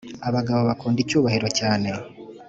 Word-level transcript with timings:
Abagabo 0.29 0.61
bakunda 0.69 0.99
icyubahiro 1.01 1.47
cyane 1.59 1.89